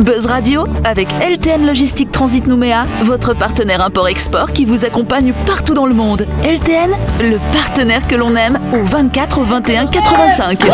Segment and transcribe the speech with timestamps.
[0.00, 5.86] Buzz Radio avec LTN Logistique Transit Nouméa, votre partenaire import-export qui vous accompagne partout dans
[5.86, 6.26] le monde.
[6.42, 10.66] LTN, le partenaire que l'on aime au 24 au 21 85.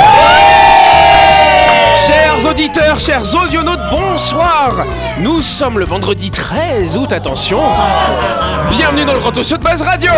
[2.07, 4.85] Chers auditeurs, chers audionautes, bonsoir.
[5.19, 7.61] Nous sommes le vendredi 13 août, attention.
[8.71, 10.13] Bienvenue dans le Grand Show de Buzz Radio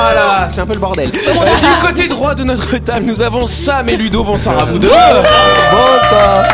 [0.00, 1.10] Voilà, c'est un peu le bordel.
[1.10, 4.22] Euh, du côté droit de notre table, nous avons Sam et Ludo.
[4.22, 4.88] Bonsoir à vous deux.
[4.88, 6.44] Bonsoir.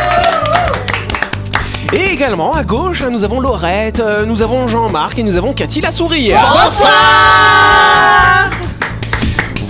[1.93, 5.83] Et également à gauche, nous avons Laurette, euh, nous avons Jean-Marc et nous avons Cathy
[5.83, 6.33] la souris.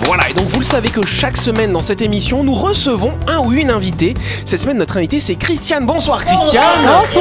[0.05, 3.39] Voilà, et donc vous le savez que chaque semaine dans cette émission, nous recevons un
[3.39, 4.13] ou une invitée.
[4.45, 5.85] Cette semaine, notre invité c'est Christiane.
[5.85, 6.63] Bonsoir Christiane.
[7.05, 7.19] C'est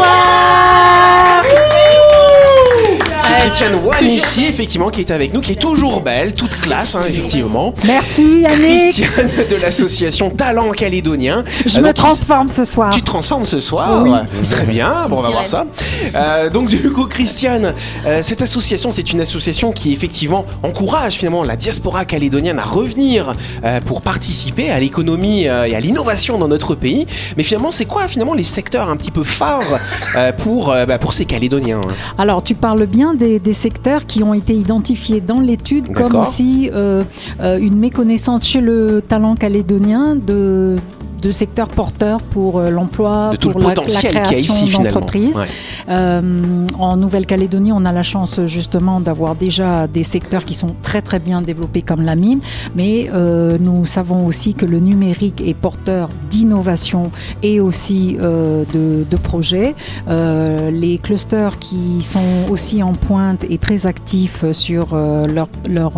[3.44, 7.74] Christiane Wanissier, effectivement, qui est avec nous, qui est toujours belle, toute classe, hein, effectivement.
[7.84, 8.94] Merci Yannick.
[8.94, 11.44] Christiane de l'association Talent Calédonien.
[11.66, 12.88] Je Euh, me donc, transforme ce soir.
[12.94, 14.10] tu te transformes ce soir Oui.
[14.48, 15.66] Très bien, bon, on va voir ça.
[16.14, 17.74] Euh, donc du coup, Christiane,
[18.06, 23.34] euh, cette association, c'est une association qui effectivement encourage finalement la diaspora calédonienne à revenir
[23.64, 27.06] euh, pour participer à l'économie euh, et à l'innovation dans notre pays.
[27.36, 29.80] Mais finalement, c'est quoi finalement les secteurs un petit peu phares
[30.16, 31.94] euh, pour, euh, bah, pour ces Calédoniens hein?
[32.16, 36.70] Alors tu parles bien des, des secteurs qui ont été identifiés dans l'étude comme aussi
[36.72, 37.02] euh,
[37.40, 40.76] euh, une méconnaissance chez le talent calédonien de
[41.24, 45.36] de secteurs porteurs pour euh, l'emploi, De tout pour le la, potentiel création d'entreprises.
[45.36, 45.48] Ouais.
[45.88, 51.02] Euh, en Nouvelle-Calédonie, on a la chance justement d'avoir déjà des secteurs qui sont très
[51.02, 52.40] très bien développés comme la mine,
[52.74, 57.10] mais euh, nous savons aussi que le numérique est porteur d'innovation
[57.42, 59.74] et aussi euh, de, de projets.
[60.08, 65.92] Les clusters qui sont aussi en pointe et très actifs sur leur, leur,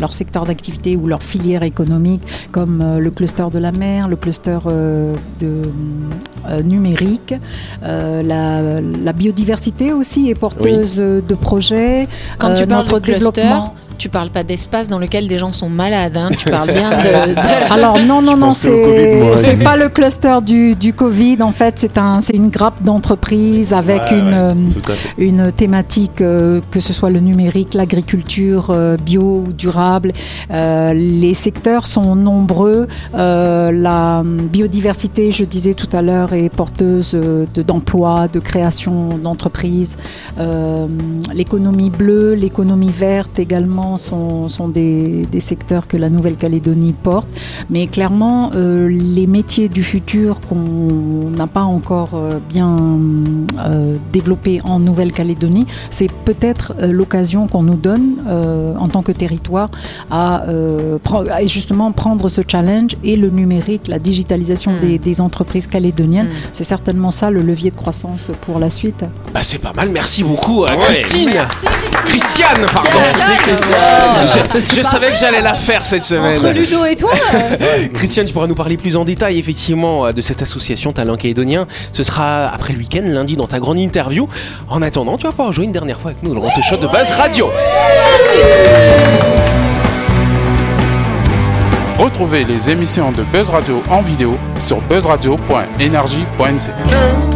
[0.00, 4.41] leur secteur d'activité ou leur filière économique, comme le cluster de la mer, le cluster
[4.48, 5.62] euh, de,
[6.48, 7.34] euh, numérique,
[7.82, 12.08] euh, la, la biodiversité aussi est porteuse de projets.
[12.38, 15.50] Quand Euh, tu parles de cluster, développement- tu parles pas d'espace dans lequel des gens
[15.50, 16.16] sont malades.
[16.16, 16.30] hein.
[16.36, 17.72] Tu parles bien de.
[17.72, 19.36] Alors non, non, non, Covid, moi.
[19.36, 21.38] c'est pas le cluster du, du Covid.
[21.42, 24.54] En fait, c'est un, c'est une grappe d'entreprises avec Ouais, une, ouais, euh,
[25.18, 30.12] une thématique, euh, que ce soit le numérique, l'agriculture euh, bio ou durable.
[30.50, 32.88] Euh, les secteurs sont nombreux.
[33.14, 39.96] Euh, la biodiversité, je disais tout à l'heure, est porteuse de- d'emplois, de création d'entreprises.
[40.38, 40.86] Euh,
[41.34, 47.28] l'économie bleue, l'économie verte également sont, des, secteurs que la Nouvelle-Calédonie porte.
[47.70, 52.76] Mais clairement, euh, les métiers du futur qu'on n'a pas encore euh, bien
[54.12, 59.70] développés en Nouvelle-Calédonie, c'est peut-être euh, l'occasion qu'on nous donne euh, en tant que territoire
[60.10, 60.98] à, euh,
[61.30, 64.78] à justement prendre ce challenge et le numérique, la digitalisation Mm.
[64.80, 66.28] des, des entreprises calédoniennes.
[66.28, 66.50] Mm.
[66.52, 69.04] C'est certainement ça le levier de croissance pour la suite.
[69.32, 71.30] Bah c'est pas mal, merci beaucoup euh, Christine.
[72.06, 72.90] Christiane, pardon.
[74.54, 76.36] Je, je savais que j'allais la faire cette semaine.
[76.36, 77.12] Entre Ludo et toi.
[77.94, 81.66] Christiane, tu pourras nous parler plus en détail effectivement de cette association Talent Calédonien.
[81.92, 83.78] Ce sera après le week-end, lundi, dans ta grande
[84.68, 86.78] En attendant, tu vas pouvoir jouer une dernière fois avec nous dans le Grand Shot
[86.78, 87.50] de Base Radio.
[91.98, 97.31] Retrouvez les émissions de Buzz Radio en vidéo sur buzzradio.energie.nc.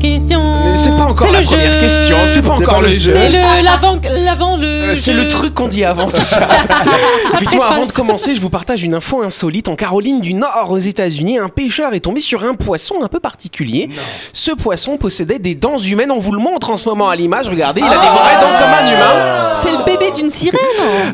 [0.00, 0.64] C'est la première question.
[0.64, 1.80] Mais C'est pas encore la le première jeu.
[1.80, 3.12] question, c'est pas encore pas le jeu.
[3.12, 4.66] C'est le l'avant l'avant le.
[4.66, 6.48] Euh, C'est le truc qu'on dit avant tout ça.
[7.34, 7.76] Effectivement, Préface.
[7.78, 9.68] avant de commencer, je vous partage une info insolite.
[9.68, 13.20] En Caroline du Nord, aux États-Unis, un pêcheur est tombé sur un poisson un peu
[13.20, 13.88] particulier.
[14.32, 16.10] Ce poisson possédait des dents humaines.
[16.10, 17.48] On vous le montre en ce moment à l'image.
[17.48, 19.54] Regardez, il a des vraies dents comme un humain.
[19.62, 20.58] C'est le bébé d'une sirène.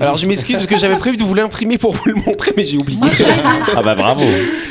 [0.00, 2.64] Alors, je m'excuse parce que j'avais prévu de vous l'imprimer pour vous le montrer, mais
[2.64, 3.00] j'ai oublié.
[3.76, 4.22] Ah bah bravo.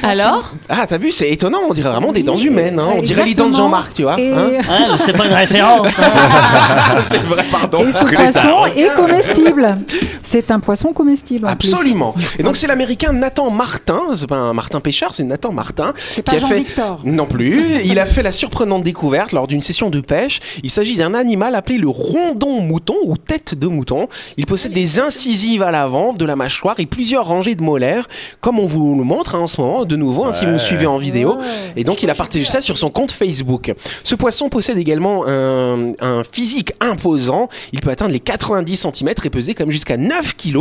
[0.02, 0.54] Alors?
[0.70, 1.60] Ah, t'as vu, c'est étonnant.
[1.70, 2.80] On dirait vraiment des dents humaines.
[2.80, 2.88] hein.
[2.96, 3.56] On dirait les dents de.
[3.56, 4.20] Jean-Marc, tu vois.
[4.20, 4.52] Et, hein.
[4.92, 5.88] Mais c'est pas une référence.
[6.00, 7.02] hein.
[7.10, 7.86] c'est vrai, pardon.
[7.86, 9.78] et ce poisson est comestible.
[10.24, 11.48] C'est un poisson comestible.
[11.48, 11.74] en plus.
[11.74, 12.16] Absolument.
[12.40, 16.24] Et donc c'est l'américain Nathan Martin, c'est pas un Martin pêcheur, c'est Nathan Martin C'est
[16.24, 17.02] qui pas a fait Jean-Victor.
[17.04, 17.66] non plus.
[17.86, 20.40] Il a fait la surprenante découverte lors d'une session de pêche.
[20.64, 24.08] Il s'agit d'un animal appelé le rondon mouton ou tête de mouton.
[24.38, 28.08] Il possède des incisives à l'avant de la mâchoire et plusieurs rangées de molaires,
[28.42, 30.58] comme on vous le montre hein, en ce moment de nouveau, hein, si vous me
[30.58, 31.38] suivez en vidéo.
[31.76, 33.74] Et donc il a partagé ça sur son compte Facebook.
[34.04, 37.50] Ce poisson possède également un, un physique imposant.
[37.74, 40.58] Il peut atteindre les 90 cm et peser comme jusqu'à 9 kg.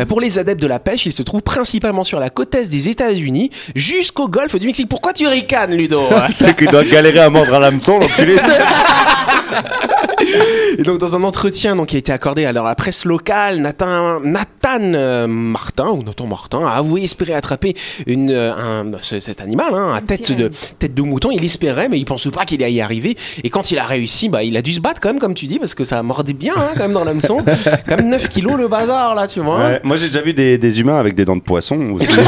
[0.00, 2.70] Euh, Pour les adeptes de la pêche, il se trouve principalement sur la côte est
[2.70, 4.88] des États-Unis jusqu'au golfe du Mexique.
[4.88, 6.02] Pourquoi tu ricanes, Ludo?
[6.32, 8.36] C'est qu'il doit galérer à mordre à l'hameçon, l'enculé.
[10.78, 14.20] Et donc dans un entretien donc, qui a été accordé à la presse locale, Nathan,
[14.20, 17.74] Nathan euh, Martin, ou Nathan Martin, a avoué espérer attraper
[18.06, 21.30] une, euh, un, ce- cet animal hein, à tête de, tête de mouton.
[21.30, 23.16] Il espérait, mais il pense pas qu'il allait y arriver.
[23.44, 25.46] Et quand il a réussi, bah, il a dû se battre quand même, comme tu
[25.46, 27.44] dis, parce que ça mordait bien hein, quand même dans l'hameçon.
[27.88, 29.58] Comme 9 kilos le bazar là, tu vois.
[29.58, 32.08] Ouais, Moi, j'ai déjà vu des, des humains avec des dents de poisson aussi.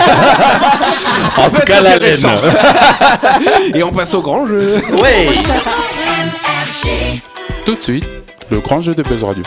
[1.39, 2.17] En tout cas, la laine.
[3.75, 4.77] Et on passe au grand jeu.
[5.03, 5.29] Ouais.
[7.65, 8.05] Tout de suite,
[8.51, 9.43] le grand jeu de Buzz Radio.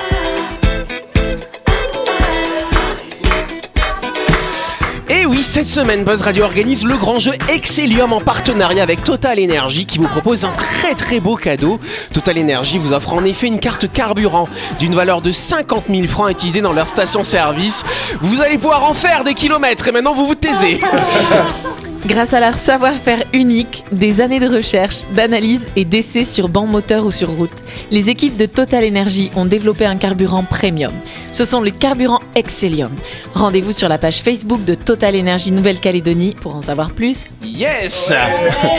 [5.10, 9.39] Et oui, cette semaine, Buzz Radio organise le grand jeu Excellium en partenariat avec Total
[9.39, 11.80] Energy qui vous propose un très très beau cadeau.
[12.13, 14.50] Total Energy vous offre en effet une carte carburant
[14.80, 17.84] d'une valeur de 50 000 francs utilisée dans leur station-service.
[18.22, 20.81] Vous allez pouvoir en faire des kilomètres et maintenant vous vous taisez.
[22.06, 27.06] Grâce à leur savoir-faire unique, des années de recherche, d'analyse et d'essais sur banc moteur
[27.06, 27.52] ou sur route,
[27.92, 30.94] les équipes de Total Energy ont développé un carburant premium.
[31.32, 32.92] Ce sont les carburants Excellium.
[33.34, 37.24] Rendez-vous sur la page Facebook de Total Energy Nouvelle-Calédonie pour en savoir plus.
[37.44, 38.14] Yes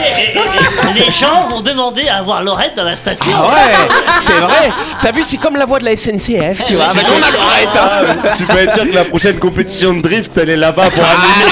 [0.95, 3.31] Les gens vont demander à avoir Laurette dans la station.
[3.35, 3.87] Ah ouais,
[4.21, 4.71] c'est vrai.
[5.01, 6.87] T'as vu, c'est comme la voix de la SNCF, tu vois.
[6.93, 8.31] on a Laurette, hein.
[8.37, 11.51] tu peux être sûr que la prochaine compétition de drift, elle est là-bas pour animer.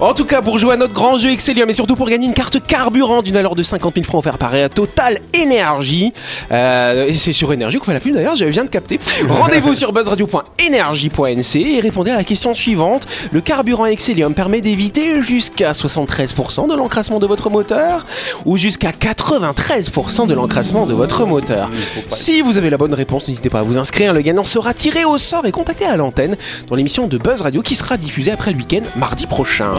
[0.00, 2.34] En tout cas, pour jouer à notre grand jeu Excellium et surtout pour gagner une
[2.34, 6.12] carte carburant d'une valeur de 50 000 francs offerte par Total Énergie.
[6.52, 8.98] Euh, et c'est sur Énergie qu'on fait la pub d'ailleurs, je viens de capter.
[9.28, 13.06] Rendez-vous sur buzzradio.energie.nc et répondez à la question suivante.
[13.32, 18.06] Le carburant Excellium permet d'éviter jusqu'à 73% de l'encrassement de votre moteur
[18.44, 21.70] ou jusqu'à 93% de l'encrassement de votre moteur.
[22.10, 24.12] Si vous avez la bonne réponse, n'hésitez pas à vous inscrire.
[24.12, 26.36] Le gagnant sera tiré au sort et contacté à l'antenne
[26.68, 29.72] dans l'émission de Buzz Radio qui sera diffusée après le week-end mardi prochain.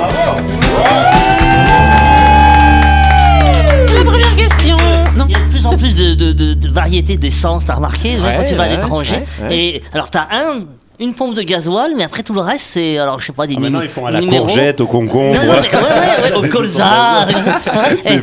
[3.93, 4.77] La première question.
[5.27, 8.15] Il y a de plus en plus de, de, de, de variétés d'essence, t'as remarqué,
[8.15, 9.23] même Ouais, quand tu vas à ouais, l'étranger.
[9.41, 9.57] ouais, ouais.
[9.57, 10.61] Et alors t'as un,
[10.99, 13.55] une pompe de gasoil, mais après tout le reste, c'est alors je sais pas des
[13.57, 14.45] Ah, maintenant, ils font à la numéros.
[14.45, 15.35] courgette, au concombre.
[15.39, 17.27] Non, non, mais- ouais, ouais, ouais, au colza.
[18.01, 18.15] C'est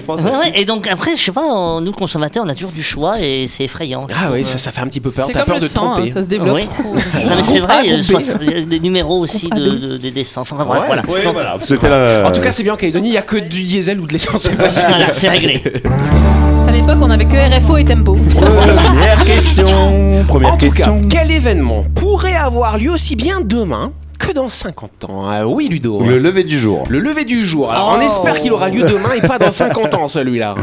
[0.55, 3.17] et, et donc après, je sais pas, on- nous consommateurs, on a toujours du choix
[3.21, 4.07] et c'est effrayant.
[4.15, 5.27] Ah oui, ça, ça fait un petit peu peur.
[5.27, 6.11] C'est T'as comme peur le de sang, tromper.
[6.11, 6.57] hein, ça se développe.
[6.57, 6.69] Oui.
[7.27, 10.53] Non, mais c'est vrai, il y a des numéros aussi de, de, de- d'essence.
[10.53, 10.87] Enfin, bref, Ouais.
[10.87, 11.03] voilà.
[11.09, 11.57] Oui, Donc, voilà.
[11.63, 12.25] C'était la.
[12.27, 14.13] En tout cas, c'est bien en Calédonie, il n'y a que du diesel ou de
[14.13, 14.43] l'essence.
[14.43, 14.87] C'est facile.
[14.89, 15.63] Voilà, c'est réglé.
[16.77, 18.17] À l'époque, on avait que RFO et Tempo.
[18.35, 20.25] Première question.
[20.29, 21.01] Première En tout question.
[21.01, 25.23] cas, quel événement pourrait avoir lieu aussi bien demain que dans 50 ans?
[25.27, 26.03] Ah Oui, Ludo.
[26.05, 26.85] Le lever du jour.
[26.91, 27.73] Le lever du jour.
[27.73, 30.55] Alors, on espère qu'il aura lieu demain et pas dans 50 ans, celui-là.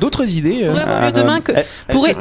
[0.00, 1.52] D'autres idées euh Pourrait avoir lieu demain que.
[1.52, 2.16] Est-ce pourrait-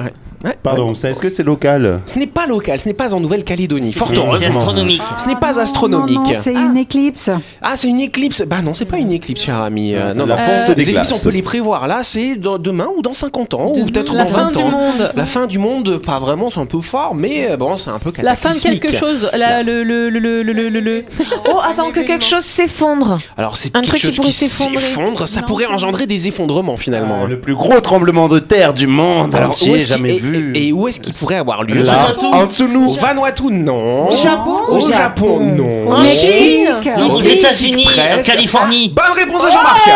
[0.63, 3.91] Pardon, ça, est-ce que c'est local Ce n'est pas local, ce n'est pas en Nouvelle-Calédonie.
[3.93, 4.59] Fort heureusement.
[4.59, 5.01] astronomique.
[5.17, 6.15] Ce n'est pas astronomique.
[6.17, 7.29] non, c'est une éclipse.
[7.61, 8.43] Ah, c'est une éclipse.
[8.47, 9.93] Bah non, c'est pas une éclipse, cher ami.
[9.95, 10.41] Euh, non, La non.
[10.67, 11.87] fonte des Les éclipses, on peut les prévoir.
[11.87, 14.69] Là, c'est demain ou dans 50 ans, ou peut-être La dans fin 20 du ans.
[14.71, 15.09] monde.
[15.15, 17.99] La fin du monde, pas vraiment, c'est un peu fort, mais euh, bon, c'est un
[17.99, 19.29] peu La fin de quelque chose.
[19.33, 21.05] La, le, le, le, le, le, le, le-
[21.49, 23.19] Oh, attends, que quelque chose s'effondre.
[23.37, 24.77] Alors, c'est Un quelque truc qui chose pourrait qui s'effondrer.
[24.81, 27.21] s'effondre, ça pourrait engendrer des effondrements finalement.
[27.25, 30.53] Ah, Le plus gros tremblement de terre du monde Alors, qu'il- jamais et, vu.
[30.55, 31.83] et- et où est-ce qu'il pourrait avoir lieu?
[31.83, 32.25] Là, Vanuatu.
[32.25, 32.85] en dessous de nous.
[32.89, 34.07] Au Vanuatu, non.
[34.09, 35.91] Au Japon Au Au Japon, non.
[35.91, 36.69] En Chine
[37.09, 38.21] aux États-Unis, en.
[38.23, 38.89] Californie.
[38.95, 39.89] Bonne réponse de Jean-Marc.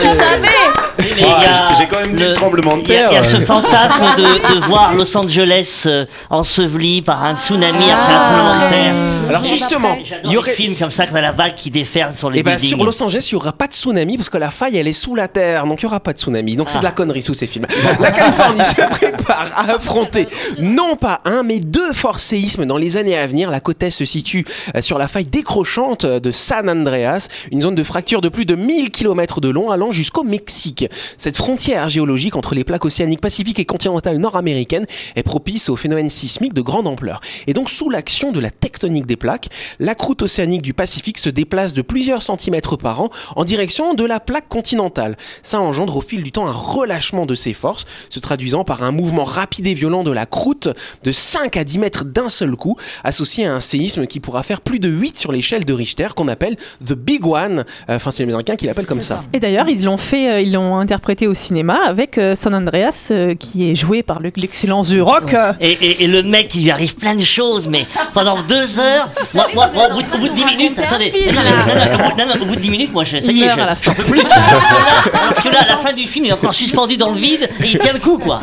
[0.00, 0.93] Tu savais
[1.26, 3.08] Ah, J'ai quand même dit le- le tremblement de terre.
[3.10, 7.84] il y a ce fantasme de, de voir Los Angeles euh, enseveli par un tsunami
[7.90, 8.94] après un tremblement de terre.
[9.28, 12.30] Alors justement, il y aurait les films comme ça quand la vague qui déferle sur
[12.30, 12.68] les Et ben buildings.
[12.76, 14.92] sur Los Angeles, il n'y aura pas de tsunami parce que la faille elle est
[14.92, 16.56] sous la terre, donc il n'y aura pas de tsunami.
[16.56, 17.66] Donc c'est de la connerie sous ces films.
[18.00, 22.96] La Californie se prépare à affronter non pas un mais deux forts séismes dans les
[22.96, 23.50] années à venir.
[23.50, 24.44] La côte est se situe
[24.76, 28.54] euh, sur la faille décrochante de San Andreas, une zone de fracture de plus de
[28.54, 30.86] 1000 km de long allant jusqu'au Mexique.
[31.18, 34.86] Cette frontière géologique entre les plaques océaniques pacifiques et continentales nord-américaines
[35.16, 37.20] est propice aux phénomènes sismiques de grande ampleur.
[37.46, 39.48] Et donc sous l'action de la tectonique des plaques,
[39.78, 44.04] la croûte océanique du Pacifique se déplace de plusieurs centimètres par an en direction de
[44.04, 45.16] la plaque continentale.
[45.42, 48.90] Ça engendre au fil du temps un relâchement de ces forces, se traduisant par un
[48.90, 50.68] mouvement rapide et violent de la croûte
[51.02, 54.60] de 5 à 10 mètres d'un seul coup, associé à un séisme qui pourra faire
[54.60, 57.64] plus de 8 sur l'échelle de Richter qu'on appelle The Big One.
[57.88, 59.24] Euh, Enfin, c'est les Américains qui l'appellent comme ça.
[59.32, 63.08] Et d'ailleurs, ils l'ont fait, euh, ils l'ont interprété au cinéma avec euh, San Andreas,
[63.10, 65.34] euh, qui est joué par le- l'excellent The Rock.
[65.60, 69.08] Et, et- et le mec, il lui arrive plein de choses, mais pendant deux heures,
[69.34, 72.42] moi, moi, moi, au, bout, au bout de dix minutes, attendez, non, non, non, non,
[72.42, 73.74] au bout- de dix minutes, moi, je, ça Il y est, meurt je- à la
[73.74, 73.94] j'en fin.
[73.94, 74.20] peux plus.
[74.20, 77.48] Alors que là, à la fin du film, il est encore suspendu dans le vide
[77.62, 78.40] et il tient le coup, quoi.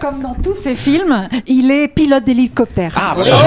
[0.00, 2.92] Comme dans tous ces films, il est pilote d'hélicoptère.
[2.96, 3.42] Ah, bah, ça va.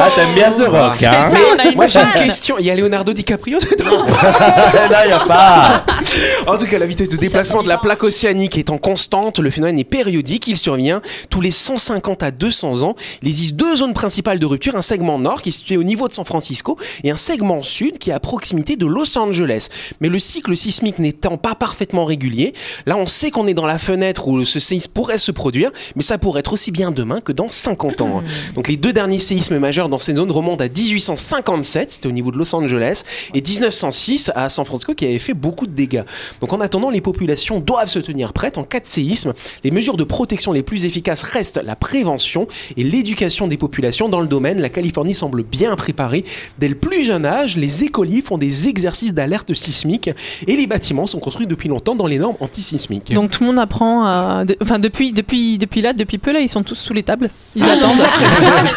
[0.00, 2.56] Ah, t'aimes bien The Rock, hein ça, on a une Moi j'ai une question.
[2.58, 4.04] Il y a Leonardo DiCaprio dedans.
[4.90, 5.84] Là, y a pas.
[6.46, 9.78] En tout cas, la vitesse de déplacement de la plaque océanique étant constante, le phénomène
[9.78, 10.46] est périodique.
[10.48, 11.00] Il survient
[11.30, 12.96] tous les 150 à 200 ans.
[13.22, 16.08] Il existe deux zones principales de rupture un segment nord qui est situé au niveau
[16.08, 19.68] de San Francisco et un segment sud qui est à proximité de Los Angeles.
[20.00, 22.54] Mais le cycle sismique n'étant pas parfaitement régulier,
[22.86, 26.02] là on sait qu'on est dans la fenêtre où ce séisme pourrait se produire, mais
[26.02, 28.22] ça pourrait être aussi bien demain que dans 50 ans.
[28.54, 32.30] Donc les deux derniers séismes majeurs dans cette zone remontent à 1857, c'était au niveau
[32.30, 36.02] de Los Angeles, et 1906 à San Francisco qui avait fait beaucoup de dégâts.
[36.40, 39.32] Donc en attendant, les populations doivent se tenir prêtes en cas de séisme.
[39.64, 44.20] Les mesures de protection les plus efficaces restent la prévention et l'éducation des populations dans
[44.20, 44.60] le domaine.
[44.60, 46.24] La Californie semble bien préparée.
[46.58, 50.10] Dès le plus jeune âge, les écoliers font des exercices d'alerte sismique
[50.46, 53.12] et les bâtiments sont construits depuis longtemps dans les normes antisismiques.
[53.12, 54.44] Donc tout le monde apprend à.
[54.44, 57.30] de- Enfin, depuis, depuis, depuis là, depuis peu, là, ils sont tous sous les tables.
[57.56, 57.98] Ils Ah, attendent.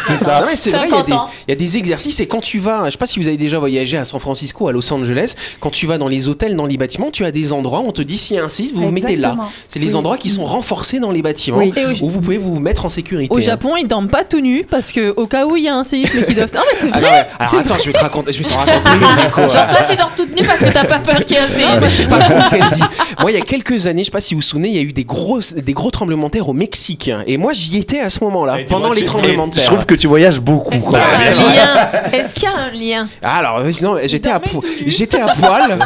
[0.06, 0.40] C'est ça.
[0.40, 1.26] Non, mais c'est vrai, il y, a 50 des, ans.
[1.48, 3.36] il y a des exercices et quand tu vas, je sais pas si vous avez
[3.36, 6.66] déjà voyagé à San Francisco, à Los Angeles, quand tu vas dans les hôtels, dans
[6.66, 8.76] les bâtiments, tu as des endroits où on te dit s'il y a un séisme,
[8.76, 9.36] vous vous mettez là.
[9.68, 11.72] C'est les endroits qui sont renforcés dans les bâtiments Oui.
[12.00, 13.32] Où vous pouvez vous mettre en sécurité.
[13.34, 13.40] Au.
[13.40, 15.84] Japon, ils dorment pas tout nus parce que au cas où il y a un
[15.84, 16.50] séisme et qu'ils doivent.
[16.56, 17.10] Ah mais c'est Ah vrai.
[17.10, 17.26] ouais.
[17.38, 19.50] Alors attends, je vais te raconter, je vais te raconter.
[19.56, 21.46] Genre, toi, tu dors toute nue parce que t'as pas peur qu'il y ait un
[21.46, 21.88] Ah, séisme.
[21.88, 22.82] c'est pas ce qu'elle dit.
[23.20, 24.78] Moi, il y a quelques années, je sais pas si vous vous souvenez, il y
[24.78, 27.10] a eu des gros, des gros tremblements de terre au Mexique.
[27.26, 29.66] Et moi, j'y étais à ce moment-là, pendant les tremblements de Je terre.
[29.66, 31.34] trouve que tu voyages beaucoup, Est-ce qu'il y a un vrai.
[31.54, 34.40] lien Est-ce qu'il y a un lien Ah, alors, euh, non, j'étais à,
[34.86, 35.78] j'étais à poil.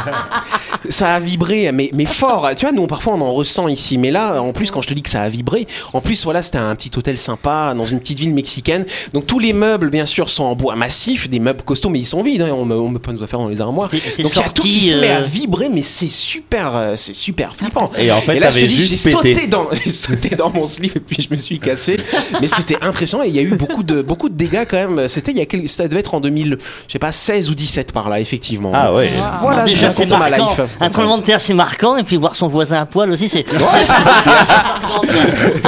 [0.88, 2.48] ça a vibré, mais, mais fort.
[2.56, 3.98] Tu vois, nous, parfois, on en ressent ici.
[3.98, 6.42] Mais là, en plus, quand je te dis que ça a vibré, en plus, voilà,
[6.42, 8.84] c'était un petit hôtel sympa dans une petite ville mexicaine.
[9.12, 12.04] Donc, tous les meubles, bien sûr, sont en bois massif, des meubles costauds, mais ils
[12.06, 12.42] sont vides.
[12.42, 12.50] hein.
[12.52, 13.88] On, on peut pas nous faire dans les armoires.
[13.90, 16.92] Donc, il y a tout qui se met à euh, vibrer, mais c'est super, euh,
[16.96, 17.90] c'est super flippant.
[17.98, 20.96] Et en fait, Et là, je te dis, j'ai sauté dans, sauté dans mon slip
[20.96, 21.96] et puis je me suis cassé.
[22.40, 25.08] Mais c'était impressionnant et il y a eu beaucoup de, beaucoup de dégâts quand même.
[25.08, 27.54] C'était il y a quelques, ça devait être en 2000, je sais pas, 16 ou
[27.54, 28.72] 17 par là, effectivement.
[28.74, 29.10] Ah ouais.
[29.40, 30.60] Voilà, Alors, je déjà, c'est ma life.
[30.80, 31.96] Un tremblement de terre, c'est marquant.
[31.96, 33.44] Et puis voir son voisin à poil aussi, c'est.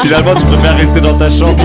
[0.03, 1.59] Finalement, tu préfères rester dans ta chambre.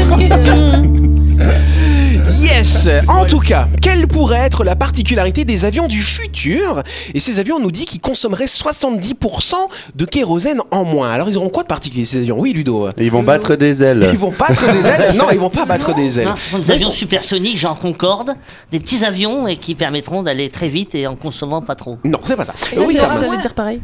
[2.40, 6.84] Yes En tout cas, quelle pourrait être la particularité des avions du futur?
[7.14, 9.54] Et ces avions, on nous dit qu'ils consommeraient 70%
[9.96, 11.12] de kérosène en moins.
[11.12, 12.38] Alors, ils auront quoi de particulier ces avions?
[12.38, 14.16] Oui, Ludo Ils vont battre des Ils ailes.
[14.18, 15.16] vont battre des ailes?
[15.16, 16.28] Non, ils vont pas battre des ailes.
[16.28, 18.32] Non, ce sont des avions supersoniques, genre Concorde,
[18.72, 21.98] des petits avions et qui permettront d'aller très vite et en consommant pas trop.
[22.04, 22.54] Non, c'est pas ça.
[22.72, 23.16] Et là, oui, c'est ça.
[23.20, 23.80] J'allais dire pareil.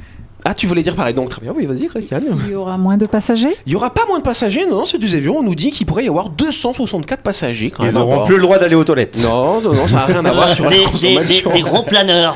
[0.45, 2.23] Ah, tu voulais dire pareil, donc très bien, oui, vas-y, Christiane.
[2.45, 3.53] Il y aura moins de passagers?
[3.65, 5.69] Il y aura pas moins de passagers, non, non, ces deux avions, on nous dit
[5.69, 7.91] qu'il pourrait y avoir 264 passagers quand même.
[7.93, 8.25] Ils à auront bord.
[8.25, 9.19] plus le droit d'aller aux toilettes.
[9.23, 11.83] Non, non, non, ça n'a rien à voir sur la des, des- des- des gros
[11.83, 12.35] planeurs.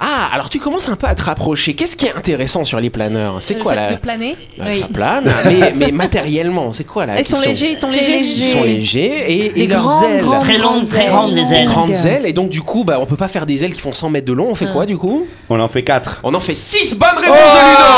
[0.00, 1.74] Ah, alors tu commences un peu à te rapprocher.
[1.74, 3.36] Qu'est-ce qui est intéressant sur les planeurs?
[3.40, 3.92] C'est quoi fait la...
[3.92, 4.36] de planer?
[4.58, 8.20] Ah, Ça plane, mais, mais matériellement, c'est quoi la Ils sont légers, ils sont légers.
[8.20, 10.24] Ils sont légers et, et Des leurs grandes, ailes.
[10.40, 11.66] Très longues, très grandes, les ailes.
[11.68, 13.92] Grandes ailes, et donc du coup, bah, on peut pas faire des ailes qui font
[13.92, 14.48] 100 mètres de long.
[14.50, 15.26] On fait quoi du coup?
[15.50, 16.20] On en fait 4.
[16.24, 17.92] On en fait 6 bonnes réponses de Ludo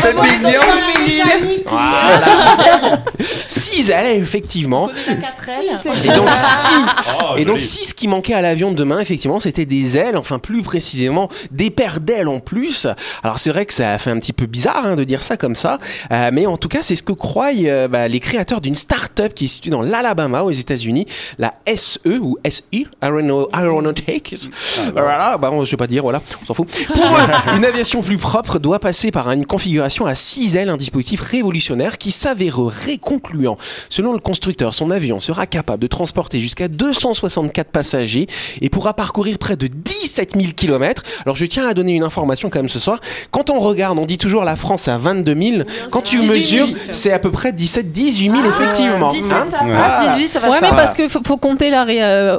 [0.00, 0.68] C'est mignon.
[1.66, 3.00] Voilà.
[3.84, 4.88] 6 ailes, effectivement.
[6.04, 6.70] Et donc, si,
[7.20, 10.16] Oh, et donc, si ce qui manquait à l'avion de demain, effectivement, c'était des ailes,
[10.16, 12.86] enfin plus précisément des paires d'ailes en plus.
[13.22, 15.54] Alors c'est vrai que ça fait un petit peu bizarre hein, de dire ça comme
[15.54, 15.78] ça,
[16.12, 19.32] euh, mais en tout cas c'est ce que croient euh, bah, les créateurs d'une start-up
[19.34, 21.06] qui est située dans l'Alabama aux États-Unis,
[21.38, 24.34] la SE ou SI Aerono- Aeronautics.
[24.92, 26.68] Voilà, bah, je vais pas dire, voilà, on s'en fout.
[26.86, 27.18] Pour
[27.56, 31.98] une aviation plus propre doit passer par une configuration à 6 ailes, un dispositif révolutionnaire
[31.98, 33.56] qui s'avérerait concluant.
[33.90, 38.26] Selon le constructeur, son avion sera capable de transporter jusqu'à 264 passagers
[38.60, 41.02] et pourra parcourir près de 17 000 km.
[41.24, 43.00] Alors je tiens à donner une information quand même ce soir.
[43.30, 45.62] Quand on regarde, on dit toujours la France à 22 000.
[45.90, 46.66] Quand tu 18 000.
[46.66, 49.08] mesures, c'est à peu près 17, 18 000 effectivement.
[49.08, 52.02] 17, Hein ça passe, 18, ça va Ouais, mais parce que faut, faut compter l'arrêt,
[52.02, 52.36] euh,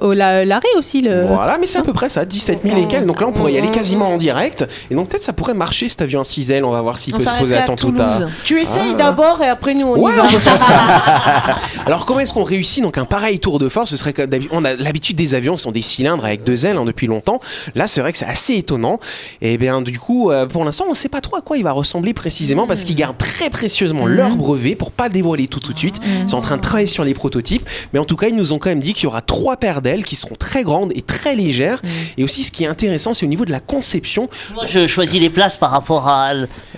[0.78, 1.02] aussi.
[1.02, 1.26] Le...
[1.26, 3.06] Voilà, mais c'est à peu près ça, 17 000 et quelques.
[3.06, 4.66] Donc là, on pourrait y aller quasiment en direct.
[4.90, 6.66] Et donc peut-être ça pourrait marcher cet avion à 6 ailes.
[6.66, 7.92] On va voir s'il On peut se poser à à temps tout.
[7.92, 8.28] Toulouse.
[8.44, 8.98] Tu essayes Ah.
[8.98, 10.24] d'abord et après nous on Ouais, y va.
[10.26, 10.74] on peut faire ça.
[11.86, 13.90] Alors comment est-ce qu'on réussit donc un pareil tour de force?
[13.90, 14.14] Ce serait
[14.52, 17.40] on a l'habitude des avions, ce sont des cylindres avec deux ailes hein, depuis longtemps.
[17.76, 19.00] Là, c'est vrai que c'est assez étonnant.
[19.42, 21.64] Et bien du coup, euh, pour l'instant, on ne sait pas trop à quoi il
[21.64, 25.74] va ressembler précisément parce qu'ils gardent très précieusement leur brevet pour pas dévoiler tout tout
[25.74, 26.00] de suite.
[26.24, 28.54] Ils sont en train de travailler sur les prototypes, mais en tout cas, ils nous
[28.54, 31.02] ont quand même dit qu'il y aura trois paires d'ailes qui seront très grandes et
[31.02, 31.82] très légères.
[32.18, 34.30] Et aussi, ce qui est intéressant, c'est au niveau de la conception.
[34.54, 36.32] Moi, je choisis les places par rapport à.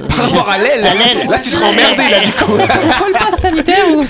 [0.09, 0.81] Par rapport à l'aile.
[1.29, 2.53] Là, tu seras emmerdé, là, du coup.
[3.07, 4.03] Le pass sanitaire ou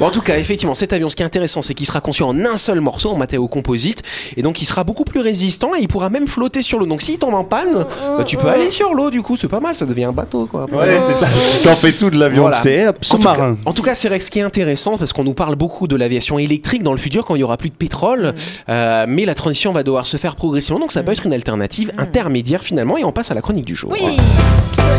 [0.00, 2.22] Bon, en tout cas, effectivement, cet avion, ce qui est intéressant, c'est qu'il sera conçu
[2.22, 4.02] en un seul morceau, en matériau composite,
[4.36, 6.86] et donc il sera beaucoup plus résistant et il pourra même flotter sur l'eau.
[6.86, 7.84] Donc s'il tombe en panne,
[8.16, 10.46] bah, tu peux aller sur l'eau, du coup, c'est pas mal, ça devient un bateau,
[10.46, 10.66] quoi.
[10.72, 11.26] Ouais, c'est ça.
[11.58, 12.58] Tu t'en fais tout de l'avion, Voilà.
[12.62, 13.56] c'est sous-marin.
[13.64, 15.86] En tout cas, c'est vrai que ce qui est intéressant, parce qu'on nous parle beaucoup
[15.86, 18.34] de l'aviation électrique dans le futur quand il y aura plus de pétrole,
[18.68, 21.92] euh, mais la transition va devoir se faire progressivement, donc ça peut être une alternative
[21.98, 23.92] intermédiaire finalement, et on passe à la chronique du jour.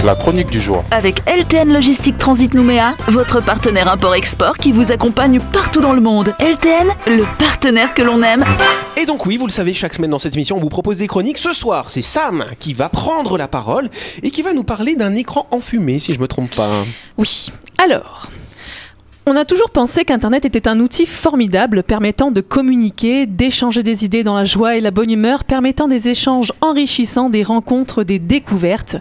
[0.06, 0.84] La chronique du jour.
[0.92, 6.34] Avec LTN Logistique Transit Nouméa, votre partenaire import-export qui vous accompagne partout dans le monde.
[6.40, 8.46] LTN, le partenaire que l'on aime.
[8.96, 11.08] Et donc oui, vous le savez, chaque semaine dans cette émission, on vous propose des
[11.08, 11.38] chroniques.
[11.38, 13.90] Ce soir, c'est Sam qui va prendre la parole
[14.24, 16.70] et qui va nous parler d'un écran enfumé, si je me trompe pas.
[17.18, 17.52] Oui.
[17.84, 18.30] Alors,
[19.26, 24.24] on a toujours pensé qu'Internet était un outil formidable permettant de communiquer, d'échanger des idées
[24.24, 28.96] dans la joie et la bonne humeur, permettant des échanges enrichissants, des rencontres, des découvertes.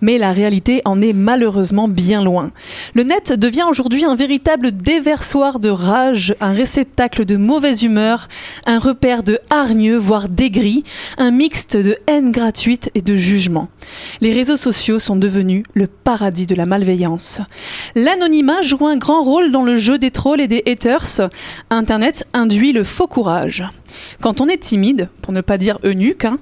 [0.00, 2.52] Mais la réalité en est malheureusement bien loin.
[2.94, 8.28] Le net devient aujourd'hui un véritable déversoir de rage, un réceptacle de mauvaise humeur,
[8.66, 10.84] un repère de hargneux, voire d'aigris,
[11.18, 13.68] un mixte de haine gratuite et de jugement.
[14.20, 17.40] Les réseaux sociaux sont devenus le paradis de la malveillance.
[17.96, 21.30] L'anonymat joue un grand rôle dans le jeu des trolls et des haters.
[21.70, 23.64] Internet induit le faux courage.
[24.20, 26.38] Quand on est timide, pour ne pas dire eunuque, hein,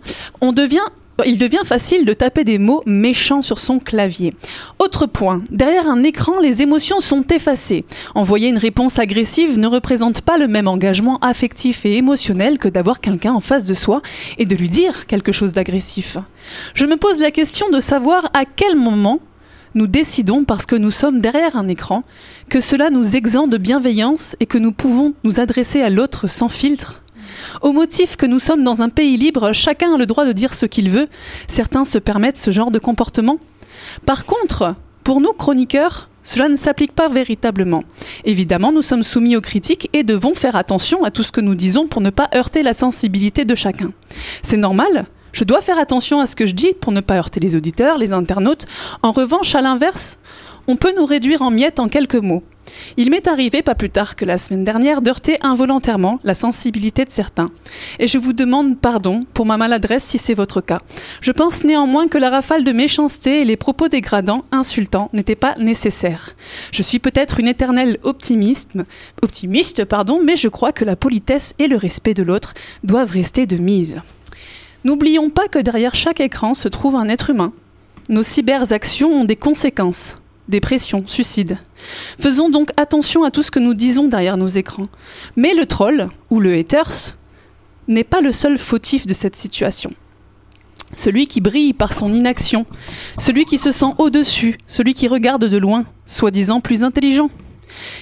[0.53, 0.81] devient
[1.25, 4.35] il devient facile de taper des mots méchants sur son clavier.
[4.79, 7.85] Autre point, derrière un écran, les émotions sont effacées.
[8.15, 13.01] Envoyer une réponse agressive ne représente pas le même engagement affectif et émotionnel que d'avoir
[13.01, 14.03] quelqu'un en face de soi
[14.39, 16.17] et de lui dire quelque chose d'agressif.
[16.75, 19.21] Je me pose la question de savoir à quel moment
[19.75, 22.05] nous décidons, parce que nous sommes derrière un écran,
[22.49, 26.49] que cela nous exempt de bienveillance et que nous pouvons nous adresser à l'autre sans
[26.49, 27.03] filtre.
[27.61, 30.55] Au motif que nous sommes dans un pays libre, chacun a le droit de dire
[30.55, 31.09] ce qu'il veut.
[31.49, 33.39] Certains se permettent ce genre de comportement.
[34.07, 34.75] Par contre,
[35.05, 37.85] pour nous chroniqueurs, cela ne s'applique pas véritablement.
[38.25, 41.55] Évidemment, nous sommes soumis aux critiques et devons faire attention à tout ce que nous
[41.55, 43.93] disons pour ne pas heurter la sensibilité de chacun.
[44.43, 47.41] C'est normal, je dois faire attention à ce que je dis pour ne pas heurter
[47.41, 48.67] les auditeurs, les internautes.
[49.03, 50.19] En revanche, à l'inverse,
[50.67, 52.43] on peut nous réduire en miettes en quelques mots.
[52.97, 57.11] Il m'est arrivé, pas plus tard que la semaine dernière, d'heurter involontairement la sensibilité de
[57.11, 57.51] certains.
[57.99, 60.81] Et je vous demande pardon pour ma maladresse si c'est votre cas.
[61.21, 65.57] Je pense néanmoins que la rafale de méchanceté et les propos dégradants, insultants, n'étaient pas
[65.59, 66.35] nécessaires.
[66.71, 68.71] Je suis peut-être une éternelle optimiste,
[69.23, 73.47] optimiste, pardon, mais je crois que la politesse et le respect de l'autre doivent rester
[73.47, 74.01] de mise.
[74.85, 77.53] N'oublions pas que derrière chaque écran se trouve un être humain.
[78.09, 80.17] Nos cyberactions ont des conséquences.
[80.49, 81.59] Dépression, suicide.
[82.19, 84.89] Faisons donc attention à tout ce que nous disons derrière nos écrans.
[85.37, 87.15] Mais le troll, ou le haters,
[87.87, 89.91] n'est pas le seul fautif de cette situation.
[90.95, 92.67] Celui qui brille par son inaction,
[93.19, 97.31] celui qui se sent au-dessus, celui qui regarde de loin, soi-disant plus intelligent,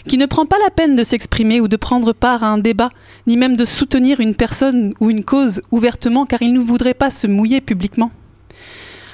[0.08, 2.90] qui ne prend pas la peine de s'exprimer ou de prendre part à un débat,
[3.26, 7.10] ni même de soutenir une personne ou une cause ouvertement car il ne voudrait pas
[7.10, 8.10] se mouiller publiquement.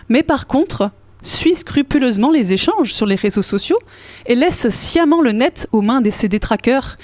[0.08, 0.90] Mais par contre,
[1.22, 3.78] suit scrupuleusement les échanges sur les réseaux sociaux
[4.26, 6.96] et laisse sciemment le net aux mains de ses détraqueurs.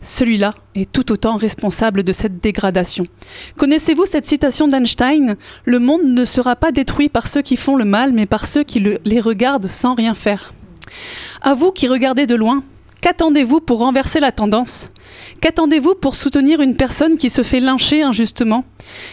[0.00, 3.06] Celui-là est tout autant responsable de cette dégradation.
[3.56, 5.36] Connaissez-vous cette citation d'Einstein?
[5.64, 8.64] Le monde ne sera pas détruit par ceux qui font le mal, mais par ceux
[8.64, 10.52] qui le- les regardent sans rien faire.
[11.40, 12.62] À vous qui regardez de loin,
[13.04, 14.88] qu'attendez-vous pour renverser la tendance?
[15.42, 18.64] Qu'attendez-vous pour soutenir une personne qui se fait lyncher injustement?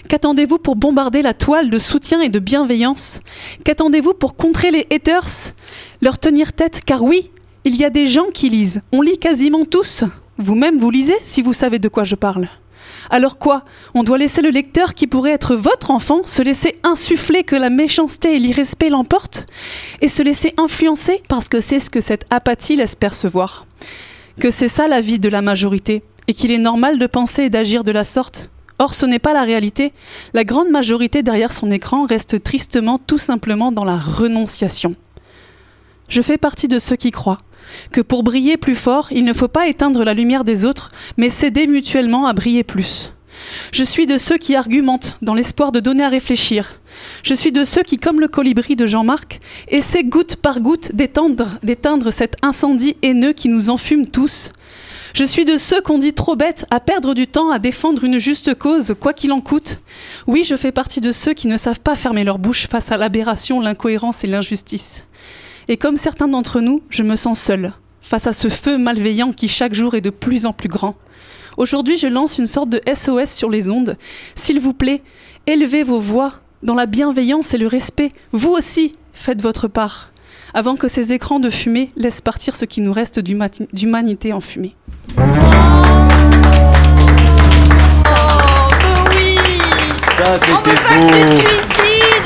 [0.08, 3.20] Qu'attendez-vous pour bombarder la toile de soutien et de bienveillance?
[3.66, 5.52] Qu'attendez-vous pour contrer les haters?
[6.02, 7.32] Leur tenir tête Car oui,
[7.66, 8.82] il y a des gens qui lisent.
[8.94, 10.06] On lit quasiment tous.
[10.38, 12.48] Vous-même, vous lisez si vous savez de quoi je parle.
[13.10, 13.64] Alors quoi?
[13.94, 17.70] On doit laisser le lecteur qui pourrait être votre enfant se laisser insuffler que la
[17.70, 19.46] méchanceté et l'irrespect l'emportent
[20.02, 23.66] et se laisser influencer parce que c'est ce que cette apathie laisse percevoir.
[24.40, 27.50] Que c'est ça la vie de la majorité et qu'il est normal de penser et
[27.50, 28.50] d'agir de la sorte.
[28.80, 29.94] Or, ce n'est pas la réalité.
[30.34, 34.96] La grande majorité derrière son écran reste tristement tout simplement dans la renonciation.
[36.10, 37.38] Je fais partie de ceux qui croient
[37.92, 41.30] que pour briller plus fort, il ne faut pas éteindre la lumière des autres, mais
[41.30, 43.14] s'aider mutuellement à briller plus.
[43.72, 46.80] Je suis de ceux qui argumentent dans l'espoir de donner à réfléchir.
[47.24, 52.12] Je suis de ceux qui, comme le colibri de Jean-Marc, essaient goutte par goutte d'éteindre,
[52.12, 54.52] cet incendie haineux qui nous enfume tous.
[55.14, 58.18] Je suis de ceux qu'on dit trop bêtes à perdre du temps à défendre une
[58.18, 59.82] juste cause, quoi qu'il en coûte.
[60.26, 62.98] Oui, je fais partie de ceux qui ne savent pas fermer leur bouche face à
[62.98, 65.04] l'aberration, l'incohérence et l'injustice.
[65.68, 69.48] Et comme certains d'entre nous, je me sens seule, face à ce feu malveillant qui
[69.48, 70.96] chaque jour est de plus en plus grand.
[71.58, 73.98] Aujourd'hui, je lance une sorte de SOS sur les ondes.
[74.36, 75.02] S'il vous plaît,
[75.48, 78.12] élevez vos voix dans la bienveillance et le respect.
[78.32, 80.12] Vous aussi, faites votre part.
[80.54, 84.76] avant que ces écrans de fumée laissent partir ce qui nous reste d'humanité en fumée.
[90.18, 90.76] Ça, c'était
[91.38, 91.61] Tu beau.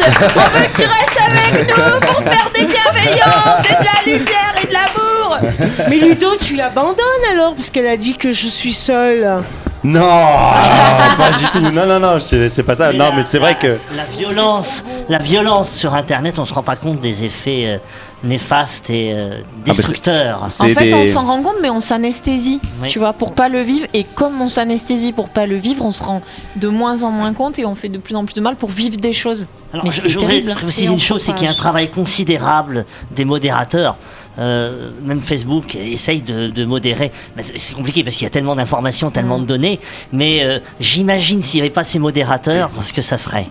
[0.07, 4.55] On veut que tu restes avec nous pour faire des bienveillances et de la lumière
[4.61, 5.14] et de l'amour
[5.89, 6.95] Mais Ludo, tu l'abandonnes
[7.32, 9.43] alors Parce qu'elle a dit que je suis seule.
[9.84, 10.00] Non,
[11.17, 11.60] pas du tout.
[11.60, 12.91] Non, non, non, je- c'est pas ça.
[12.91, 13.78] Non, mais c'est vrai que.
[13.95, 17.78] La violence, la violence sur Internet, on se rend pas compte des effets euh,
[18.24, 20.41] néfastes et euh, c'est- destructeurs.
[20.43, 22.88] En fait, des- on s'en rend compte, mais on s'anesthésie, Oui.
[22.88, 23.86] tu vois, pour pas le vivre.
[23.93, 26.24] Et comme on s'anesthésie pour pas le vivre, on se rend
[26.56, 28.69] de moins en moins compte et on fait de plus en plus de mal pour
[28.71, 29.45] vivre des choses.
[29.71, 30.56] Alors, mais je, c'est je voudrais terrible.
[30.56, 31.58] préciser Et on une chose, c'est qu'il y a un propage.
[31.58, 33.98] travail considérable des modérateurs.
[34.38, 37.12] Euh, même Facebook essaye de, de modérer.
[37.38, 39.41] Mais C'est compliqué parce qu'il y a tellement d'informations, tellement Mm.
[39.41, 39.80] de données.
[40.12, 43.48] Mais euh, j'imagine s'il n'y avait pas ces modérateurs, ce que ça serait.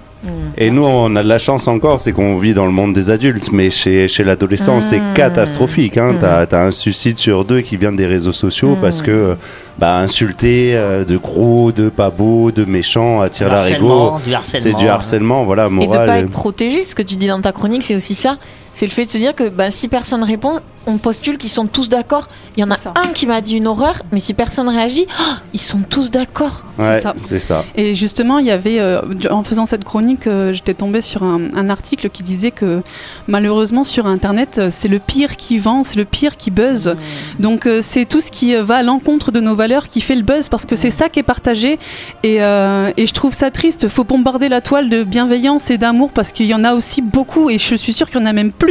[0.57, 3.11] Et nous, on a de la chance encore, c'est qu'on vit dans le monde des
[3.11, 5.13] adultes, mais chez, chez l'adolescent, c'est Mmh.
[5.15, 5.99] catastrophique.
[5.99, 6.15] Hein.
[6.53, 9.35] Un suicide sur deux qui vient des réseaux sociaux parce que, euh,
[9.79, 13.91] bah, insulter euh, de gros, de pas beau, de méchant, attire l'arigot.
[13.91, 14.65] harcèlement, du harcèlement.
[14.79, 16.07] C'est du harcèlement, voilà, Et de moral.
[16.07, 18.39] pas être protégé, ce que tu dis dans ta chronique, c'est aussi ça.
[18.75, 21.67] C'est le fait de se dire que bah, si personne répond, on postule qu'ils sont
[21.67, 22.29] tous d'accord.
[22.57, 22.93] Il y en a ça.
[23.03, 26.63] un qui m'a dit une horreur, mais si personne réagit, ah, ils sont tous d'accord.
[26.79, 27.65] Ouais, c'est ça.
[27.77, 31.41] Et justement, il y avait, euh, en faisant cette chronique, euh, j'étais tombée sur un,
[31.55, 32.83] un article qui disait que
[33.29, 36.97] malheureusement sur Internet, euh, c'est le pire qui vend, c'est le pire qui buzz.
[37.39, 40.23] Donc euh, c'est tout ce qui va à l'encontre de nos valeurs qui fait le
[40.23, 41.79] buzz parce que c'est ça qui est partagé.
[42.23, 43.89] Et, euh, et je trouve ça triste.
[43.89, 47.51] Faut bombarder la toile de bienveillance et d'amour parce qu'il y en a aussi beaucoup
[47.51, 48.64] et je suis sûre qu'il y en a même plus.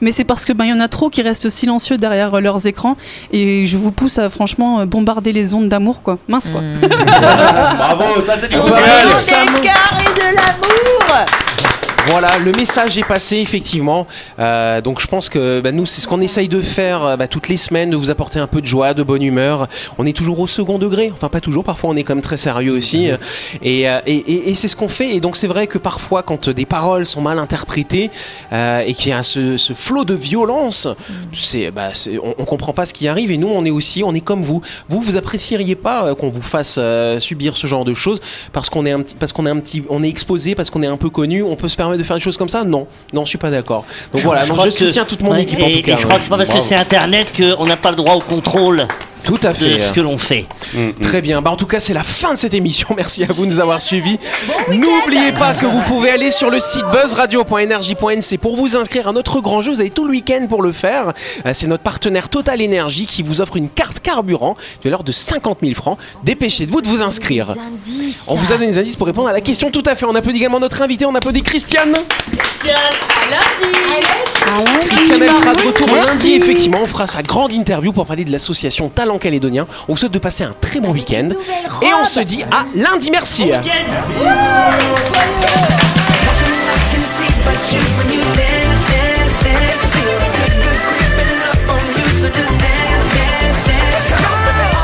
[0.00, 2.40] Mais c'est parce que ben il y en a trop qui restent silencieux derrière euh,
[2.40, 2.96] leurs écrans.
[3.32, 6.18] Et je vous pousse à franchement euh, bombarder les ondes d'amour quoi.
[6.28, 6.60] Mince quoi.
[6.88, 11.26] Bravo, ça c'est du Des cœurs et de l'amour
[12.10, 14.06] Voilà, le message est passé effectivement.
[14.38, 17.28] Euh, donc je pense que bah, nous, c'est ce qu'on essaye de faire euh, bah,
[17.28, 19.68] toutes les semaines, de vous apporter un peu de joie, de bonne humeur.
[19.98, 21.64] On est toujours au second degré, enfin pas toujours.
[21.64, 23.10] Parfois, on est quand même très sérieux aussi.
[23.62, 25.14] Et, euh, et, et- et c'est ce qu'on fait.
[25.14, 28.10] Et donc c'est vrai que parfois, quand des paroles sont mal interprétées
[28.52, 30.88] euh, et qu'il y a ce, ce flot de violence,
[31.34, 33.30] c'est, bah, c'est- on, on comprend pas ce qui arrive.
[33.32, 34.62] Et nous, on est aussi, on est comme vous.
[34.88, 38.20] Vous, vous apprécieriez pas qu'on vous fasse euh, subir ce genre de choses
[38.54, 40.82] parce qu'on est un petit, parce qu'on est un petit, on est exposé, parce qu'on
[40.82, 41.42] est un peu connu.
[41.42, 43.50] On peut se permettre de faire des choses comme ça Non, non, je suis pas
[43.50, 43.84] d'accord.
[44.12, 45.92] Donc voilà, donc je que- soutiens toute mon ouais, équipe et, en tout cas.
[45.94, 48.14] et je crois que c'est pas parce que c'est Internet qu'on n'a pas le droit
[48.14, 48.86] au contrôle
[49.24, 49.78] tout à de fait.
[49.80, 50.46] ce que l'on fait.
[51.00, 51.42] Très bien.
[51.42, 52.88] Bah, en tout cas, c'est la fin de cette émission.
[52.96, 54.18] Merci à vous de nous avoir suivis.
[54.70, 59.40] N'oubliez pas que vous pouvez aller sur le site buzzradio.energie.nc pour vous inscrire à notre
[59.40, 59.72] grand jeu.
[59.72, 61.12] Vous avez tout le week-end pour le faire.
[61.46, 65.12] Euh, C'est notre partenaire Total Energy qui vous offre une carte carburant de l'heure de
[65.12, 65.98] 50 000 francs.
[66.24, 67.54] Dépêchez-vous de vous inscrire.
[68.28, 70.04] On vous a donné des indices pour répondre à la question tout à fait.
[70.06, 71.04] On applaudit également notre invité.
[71.06, 71.94] On applaudit Christiane.
[74.88, 76.34] Christiane, elle sera de retour lundi.
[76.34, 79.66] Effectivement, on fera sa grande interview pour parler de l'association Talent Calédonien.
[79.88, 81.30] On vous souhaite de passer un très bon week-end.
[81.82, 83.10] Et on se dit à lundi.
[83.10, 83.50] Merci.